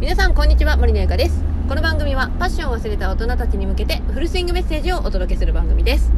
[0.00, 1.42] 皆さんこんにちは森のゆかです。
[1.68, 6.12] この番組はパッションを忘れた大人たちに向けてフルスイングメッセージをお届けする番組です。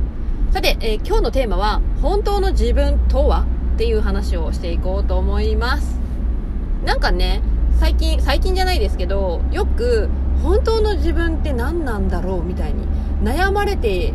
[0.53, 3.47] さて、えー今日のテーマは本当の自分とは？
[3.77, 5.99] っていう話をしていこうと思います。
[6.85, 7.41] なんかね
[7.79, 10.11] 最近最近じゃないですけどよく
[10.43, 12.87] 本当の自分って何なんだろうみたいに
[13.23, 14.13] 悩まれて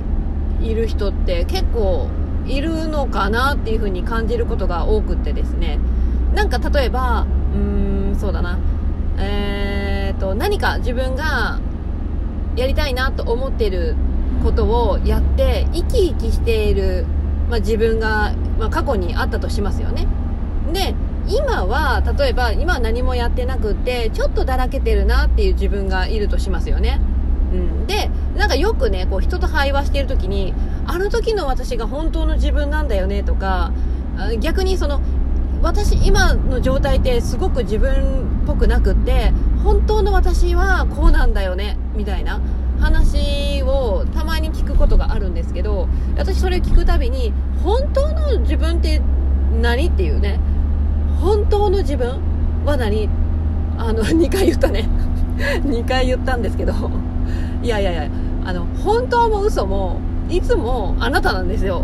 [0.62, 2.08] いる人って結構
[2.46, 5.80] いるのかなっていう風に感じることが多くってですね。
[6.36, 7.26] なんか例えば
[7.56, 8.60] うーんそうだな。
[10.38, 11.60] 何か自分が
[12.56, 13.96] やりたいなと思ってる
[14.44, 17.06] ことをやって生き生きしている、
[17.50, 20.08] まあ、自分が、まあ、過去にあったとしますよね。
[20.74, 20.96] で
[21.28, 27.00] 今は例えば今は何もやってなくってちょっとだらけてるなっていう自分がいるとしますよね。
[27.52, 30.54] うん、でなんかよくねこう人と会話してる時に
[30.86, 33.72] あの時の私が本当の自分なんだよねとか
[34.40, 35.02] 逆にその
[35.62, 39.32] 私今の状態ってすごく自分っぽくなくって
[39.64, 40.12] 本当の
[40.56, 42.42] はこうなんだよねみたいな
[42.80, 49.02] 話をたまに聞くことがあるんですけど私それ聞くたびに本当の自分って
[49.62, 49.88] 何？
[49.88, 50.40] っていうね
[51.22, 52.20] 本当の自分
[52.66, 53.10] は何？
[53.78, 54.88] あの 2回言ったね。
[55.64, 56.74] 2回言ったんですけど。
[57.62, 58.08] いやいやいや
[58.46, 60.00] あの本当も嘘も
[60.30, 61.84] いつもあなたなんですよ。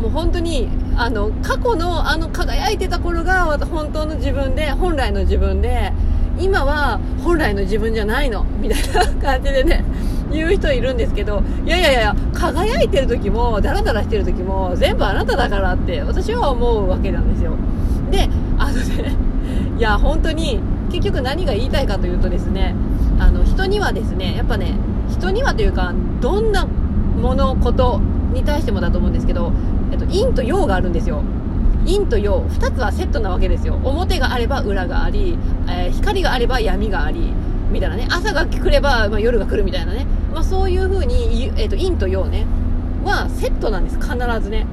[0.00, 5.92] もう本当にあの過去のあの輝いてた頃が本当の自分で本来の自分で
[6.38, 9.84] 今は本来の自分じゃないのみたいな感じでね
[10.30, 17.52] 言う人いるんですけどいやいやいや輝いてる時もダラダラしてる時も全部あなただからって私は思うわけなんですよ。
[18.10, 19.16] であのね
[19.78, 22.74] いや本当に結局何が言いたいかというとですね
[23.18, 24.74] あの人にはですねやっぱね
[25.10, 28.00] 人にはというかどんなものこと
[28.32, 29.52] に対してもだと思うんですけど、
[29.92, 31.22] えっと、陰と陽があるんですよ。
[31.86, 33.78] 陰と陽2つはセットなわけですよ。
[33.82, 35.38] 表があれば裏があり、
[35.68, 37.32] えー光があれば闇があり
[37.70, 38.06] みたいなね。
[38.10, 42.46] 朝が来れば、まあ、夜が来るみたいなね、まあ、そういう風に、ゆえっと、陰と陽ね
[43.04, 43.96] はセットなんです。
[43.98, 44.66] 必ずね。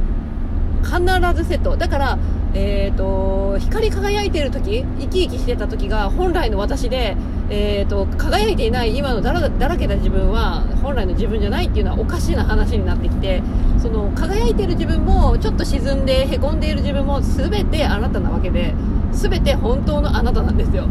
[0.83, 1.00] 必
[1.35, 1.75] ずセット。
[1.78, 2.19] だから
[2.53, 7.15] えー、と光り輝いている時生き生きしてた時が本来の私で、
[7.49, 13.43] えー、と輝いていない今のだらだらけた自分は本来の自分じゃないっていうのはおかしな話になってきて
[13.79, 18.73] その輝いている自分もちょっと沈んでへこんでいる自分も全てあなたなわけで
[19.11, 20.88] 全て本当のあなたなんですよ。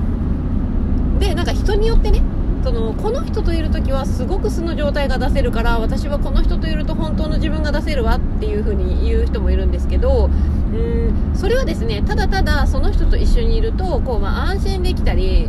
[1.19, 2.23] でなんか人によってね
[2.63, 10.29] そのこの人といる時はすごく素の状態が出せるから私はこの人といると本当の自分が出せるわっていう風に言う人もいるんですけど
[10.73, 11.35] うん。
[11.35, 15.49] それはですねただただその人と一緒にいるとこう、まあ、安心できたり、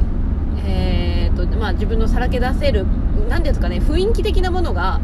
[0.65, 2.85] えーとまあ、自分のさらけ出せる
[3.27, 4.99] 何ですかね雰囲気的なものが、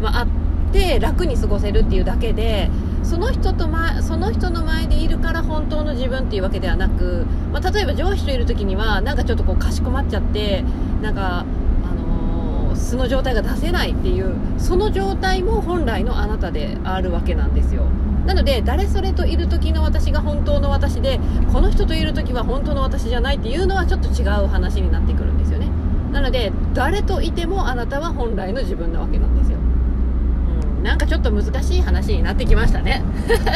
[0.00, 0.26] まあ、っ
[0.72, 2.70] て楽に過ごせるっていうだけで
[3.02, 10.62] その人と、ま、その人の前でいるから本当の自分っていうわけではなく、まあ、例えば上司といる時にはなんかちょっとこうかしこまっちゃって
[11.00, 11.44] なんか、
[11.84, 17.84] あの素の状態が出せないっていうその状態も本来のあなたであるわけなんですよ。
[18.28, 21.18] なので誰それといる時の私が本当の私で
[21.50, 25.70] この人といる時は本当の私じゃないっていうのはちょっと違う話になってくるんですよね。
[26.12, 29.56] なので誰といてもあなたは本来の自分なわけなんですよ。
[29.56, 30.82] うん。
[30.82, 33.02] なんかちょっと難しい話になってきましたね。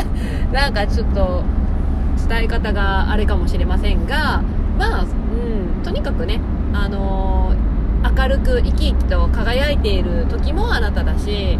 [0.54, 1.42] なんかちょっと
[2.26, 4.42] 伝え方があれかもしれませんが
[4.78, 6.40] まあ、うん、とにかくね
[6.72, 7.41] あのー
[8.16, 11.58] 明るく生き生きと輝いている時もあなただし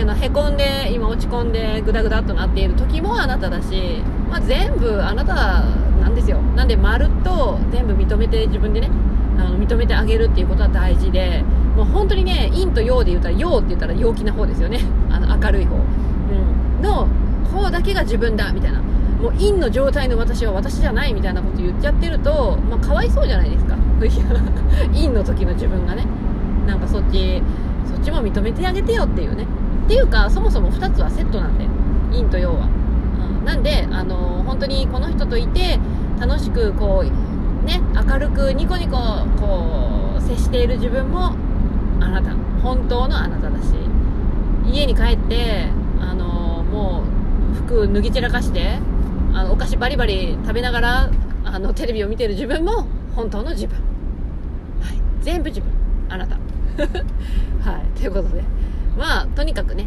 [0.00, 5.64] あのへこんで今落ち込んでグダグダっとなっている時もあなただし、まあ、全部あなた
[6.00, 6.38] なんですよ。
[6.54, 8.90] なんでまるっと全部認めて自分でね
[9.38, 11.42] あの認めてあげるっていうことは大事で
[11.76, 14.80] もう本当にね陰と陽で言ったら陽って言ったら陽気な方ですよね。
[15.10, 17.08] あの明るい方、うん、の
[17.50, 18.87] 方だけが自分だみたいな。
[19.20, 23.76] もう陰の状態の私は私じゃないみたいなこと言っちゃってると、まあ、かわいそうじゃないですか。
[24.92, 26.06] 陰の時の自分がね。
[26.66, 27.42] なんかそっち
[27.84, 29.44] そっちも認めてあげてよっていうね。
[29.86, 31.66] っていうかそもそも2つはセットなんで
[32.12, 32.68] 陰と陽は、
[33.40, 35.78] うん、なんであのー本当にこの人といて
[36.18, 38.96] 楽しくこうね明るくニコニコ
[39.40, 41.32] こう接している自分も
[42.00, 42.30] あなた。
[42.62, 43.74] 本当のあなただし。
[44.70, 45.68] 家に帰って
[46.00, 47.02] あのーも
[47.52, 48.78] う服脱ぎ散らかして
[49.34, 51.10] あのお菓子バリバリ食べながら
[51.44, 55.70] あのテレビを見てる自分も本当の自分、はい、全部自分。
[56.10, 56.36] あなた。
[57.70, 57.98] はい。
[57.98, 58.42] ということで。
[58.96, 59.86] まあとにかくね。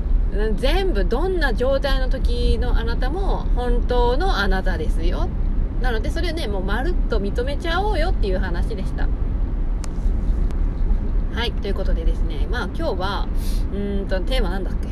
[0.56, 5.28] 全部どんな状態の時のあなたも本当のあなたですよ。
[5.82, 9.08] なのでそれをねもうまるっと認めちゃおうよっていう話でした。
[11.34, 11.52] はい。
[11.52, 12.48] ということでですね。
[12.52, 13.28] まあ今日は
[13.74, 14.88] うんとテーマなんだっけ？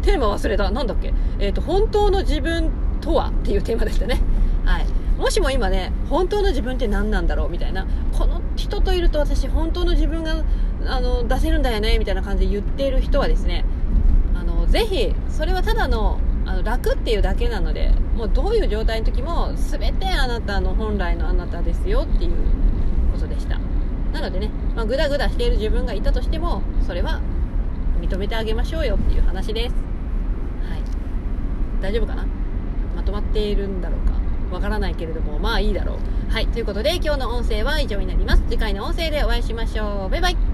[0.02, 0.70] テーマ忘れた。
[0.70, 1.12] なんだっけ？
[1.38, 2.70] えっ、と本当の自分
[3.08, 4.20] とはっていうテーマでしたね。
[4.66, 4.86] はい。
[5.18, 10.44] もしも今ね本当の自分って何なんだろうみたいなこの人といると私本当の自分が
[10.86, 13.64] あの出せるんだよねみたいな感じで言っている人はですね
[14.34, 22.32] あのぜひそれはただのあの楽っていうだけなのでもうどういう状態の時も全てあなたの本来のあなたですよっていう
[23.12, 23.58] ことでした。
[24.12, 27.20] なのでね、ま、グダグダしている自分がいたとしてもそれは
[28.00, 29.74] 認めてあげましょうよっていう話です。
[30.68, 30.82] はい。
[31.82, 32.37] 大丈夫かな？
[33.08, 34.12] とまっているんだろうか
[34.54, 36.32] わからないけれどもまあいいだろう。
[36.32, 38.42] はいということで今日の音声は以上になります。
[38.48, 40.10] 次回の音声でお会いしましょう。
[40.10, 40.47] バイバイ。